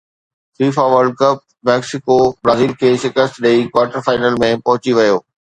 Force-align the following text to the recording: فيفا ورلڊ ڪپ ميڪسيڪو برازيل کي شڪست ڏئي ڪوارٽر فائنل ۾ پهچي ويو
فيفا 0.59 0.85
ورلڊ 0.93 1.13
ڪپ 1.19 1.43
ميڪسيڪو 1.69 2.17
برازيل 2.47 2.73
کي 2.81 2.91
شڪست 3.05 3.41
ڏئي 3.47 3.63
ڪوارٽر 3.77 4.07
فائنل 4.11 4.43
۾ 4.49 4.53
پهچي 4.71 4.99
ويو 5.01 5.25